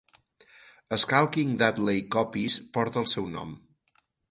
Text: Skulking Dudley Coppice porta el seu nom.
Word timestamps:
Skulking 1.03 1.51
Dudley 1.61 2.03
Coppice 2.17 2.65
porta 2.79 3.03
el 3.05 3.09
seu 3.15 3.31
nom. 3.39 3.55